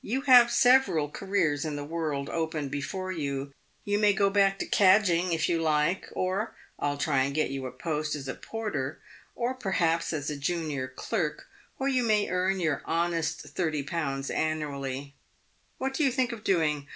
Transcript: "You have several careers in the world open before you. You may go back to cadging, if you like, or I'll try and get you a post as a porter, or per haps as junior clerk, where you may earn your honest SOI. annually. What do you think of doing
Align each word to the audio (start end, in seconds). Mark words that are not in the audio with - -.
"You 0.00 0.22
have 0.22 0.50
several 0.50 1.10
careers 1.10 1.66
in 1.66 1.76
the 1.76 1.84
world 1.84 2.30
open 2.30 2.70
before 2.70 3.12
you. 3.12 3.52
You 3.84 3.98
may 3.98 4.14
go 4.14 4.30
back 4.30 4.58
to 4.60 4.66
cadging, 4.66 5.34
if 5.34 5.50
you 5.50 5.60
like, 5.60 6.08
or 6.12 6.56
I'll 6.78 6.96
try 6.96 7.24
and 7.24 7.34
get 7.34 7.50
you 7.50 7.66
a 7.66 7.70
post 7.70 8.14
as 8.14 8.26
a 8.26 8.34
porter, 8.34 9.02
or 9.34 9.52
per 9.52 9.72
haps 9.72 10.14
as 10.14 10.34
junior 10.38 10.88
clerk, 10.88 11.46
where 11.76 11.90
you 11.90 12.02
may 12.04 12.30
earn 12.30 12.58
your 12.58 12.80
honest 12.86 13.54
SOI. 13.54 13.84
annually. 14.32 15.14
What 15.76 15.92
do 15.92 16.04
you 16.04 16.10
think 16.10 16.32
of 16.32 16.42
doing 16.42 16.88